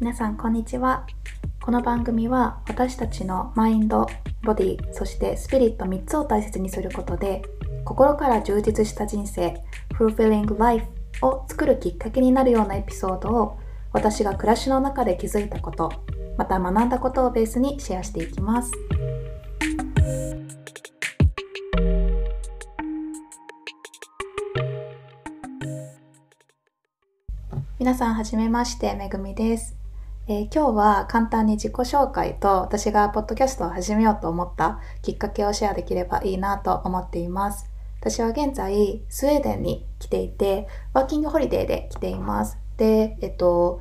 [0.00, 1.08] 皆さんこんにちは。
[1.60, 4.06] この番組は私たちのマインド
[4.44, 7.42] ボディそしてスピリット3つを大切にすることで
[7.84, 9.60] 心から充実した人生
[9.98, 10.86] Fulfilling Life
[11.20, 13.58] を作るきっかけになるようなエピソードを
[13.92, 15.90] 私が暮らしの中で気づいたこと
[16.36, 18.70] また学んだことをベースにシェアしていきます。
[27.80, 29.77] 皆さんはじめましてめぐみです。
[30.30, 37.70] えー、今日は簡単に自己紹介と私がポッドキャストを始めようと思ったきっかけをシェアできればいいなと思っています。
[37.98, 42.58] 私は現在スウェーデンに来ていてワーキングホリデーで来ています。
[42.76, 43.80] で、えっと、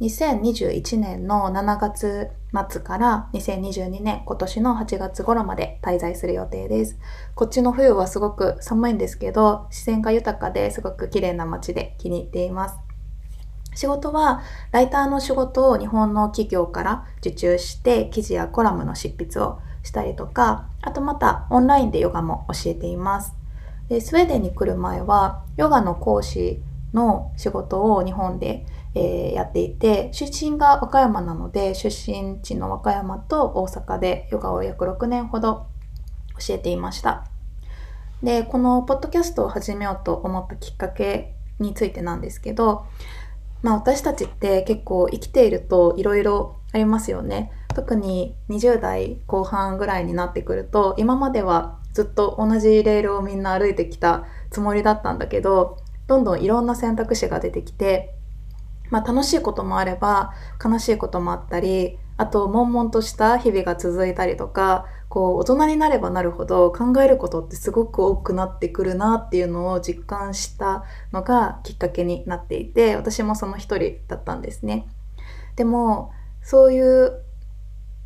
[0.00, 2.28] 2021年の7月
[2.70, 6.98] 末から2022年今年の8月頃まで滞在する予定です。
[7.36, 12.87] こっちの冬はすごく寒いんですけど自然が豊かですごく綺麗な街で気に入っています。
[13.78, 23.36] 仕事はライターの仕事を日本の企業から受注して記事やコラムの執筆をしたりとかあとまたオンラインでヨガも教えています。
[23.88, 26.60] でスウェーデンに来る前はヨガの講師
[26.92, 35.68] の仕事を日本で、えー、やっていて出身が和歌山なので出身地の和歌山と大阪でヨガを約6年ほど
[36.44, 37.28] 教えていました。
[38.24, 42.86] でこのポッドキャストを始めようと思ったきっかけについてなんですけど
[43.62, 47.52] まあ私たちって結構生きているといろいろありますよね。
[47.74, 58.14] 特に20代後半ぐらいになってくると今まではずっと同じレールをみんな歩いてきたつもりだったんだけどどんどんいろんな選択肢が出てきて、
[58.90, 60.32] まあ、楽しいこともあれば
[60.64, 64.86] 悲しいこともあったりあと悶々とした日々が続いたりとか
[65.18, 74.86] こう大人になればなるほど考えることってすごく多くなってくるなっていうのを実感したのがきっかけになっていて私もその一人だったんですね。
[75.56, 77.20] でもそういう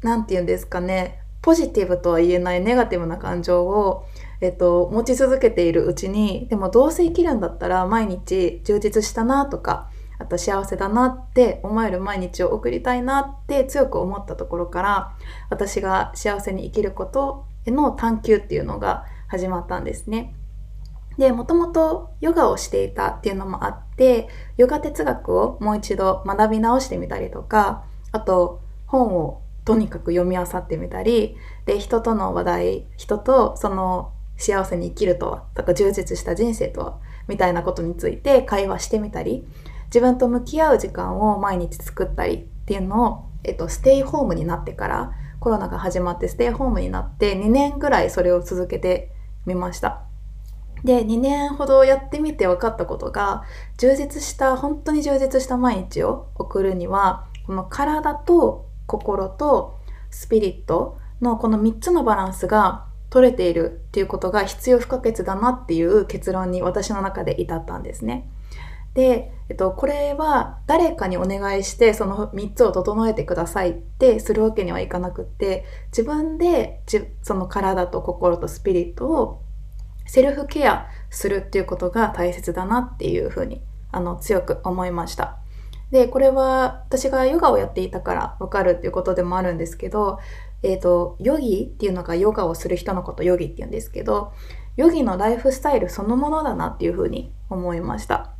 [0.00, 4.06] 何て言うんですかねポジティブとは言えないネガティブな感情を、
[4.40, 9.90] えっと、持ち続けているうちにでもどうせ生きるんだったら毎日充実したなとか
[10.24, 15.16] あと幸せだなって思える毎日を送りたいなって強く思ったところから
[15.50, 20.34] 私が幸せに生きることへの探求っていうのが始まったんですね。
[21.18, 31.36] で、もともとヨガをしていたっていうのもあって、ヨガ哲学をもう一度学び直してみたりとか、あと本をとにかく読み漁ってみたり、
[31.66, 36.98] で、人との話題、人とその幸せに生きるとは、とか充実した人生とは、
[37.28, 39.46] みたいなことについて会話してみたり、
[39.86, 49.12] 自分と向き合う時間を毎日作ったりっていうのを、えっと、ステイホームになってからコロナが始まってステイホームになって2年ぐらいそれを続けて
[49.46, 50.02] みました。
[50.84, 53.44] で2年ほどやってみて分かったことが
[53.78, 59.78] 充実した本当に充実した毎日を送るにはこの体と心と
[60.10, 68.28] スピリットのこの3つのバランスが取れているっていうことが必要不可欠だなっていう結論に私の中で至ったんですね。
[68.94, 76.82] で、えっと、これは誰かにお願いしてその3つを整えてくださいってするわけにはいかなくって自分で
[77.22, 79.42] その体と心とスピリットを
[80.06, 85.38] セルフケアするっていうことが大切だなっていうふうにあの強く思いました。
[85.90, 90.18] でこれは私がヨガをやっていたからわかるっていうことでもあるんですけど、
[90.62, 94.32] えーと、ヨギっていうのがヨガをする人のことヨギっていうんですけど
[94.76, 98.33] ヨギのライフスタイルそのものだなっていうふうに思いました。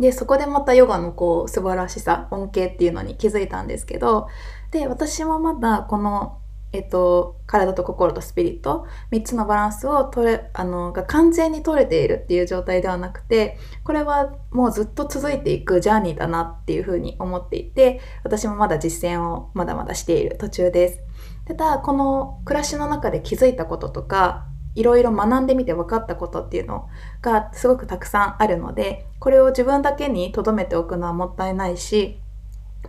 [0.00, 4.28] で、そこでまたヨガのこう素晴らしさ、恩恵っていうのに気づいたんですけど、
[4.70, 6.38] で、私もまだこの、
[6.72, 21.00] えっと、体と心とスピリット、3つのバランスを取れ、あの、が完全に取れているっていう状態ではなくて、これはもうずっと続いていくジャーニーだなっていうふうに思っていて、私もまだ実践をまだまだしている途中です。
[21.46, 24.46] ただ、この暮らしの中で気づいたこととか、
[24.78, 26.88] いろいろ学んでみて分かったことっていうの
[27.20, 32.20] がすごくたくさんあるのでこれを自分だけに留めておくのはもったいないし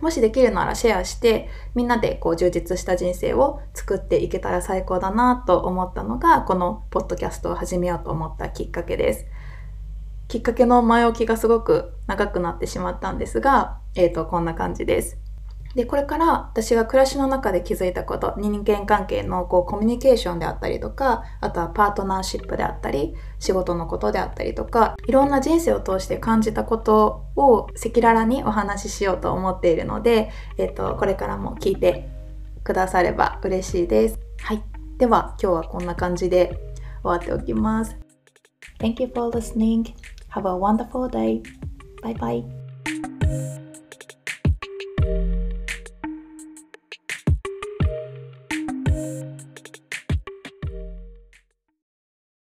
[0.00, 9.26] もしできるならシェアしてみんなでこう充実した人生を作っていけたら最高だなと思ったのがこのポッドキャストを始めようと思ったきっかけです。
[10.28, 15.18] きっかけの前置きがすごく長くなってしまったんですが、え、ー、と、こんな感じです。
[15.74, 32.08] で、これから私が暮らしの中で気づいたこと、人間関係のこうコミュニケーションであったりとか、あとはパートナーシップであったり、仕事のことであったりとか、いろんな人生を通して感じたことを赤裸々にお話ししようと思っているので、えっ、と、これからも聞いて
[32.64, 34.18] くだされば嬉しいです。
[34.42, 34.62] はい。
[34.98, 36.58] では、今日はこんな感じで
[37.02, 37.96] 終わっておきます。
[38.80, 39.94] Thank you for listening.
[40.30, 41.42] Have a wonderful day.
[42.02, 43.69] Bye bye.